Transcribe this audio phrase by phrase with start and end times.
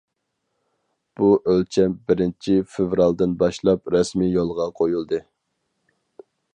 [1.21, 5.25] بۇ ئۆلچەم بىرىنچى فېۋرالدىن باشلاپ رەسمىي يولغا قويۇلدى.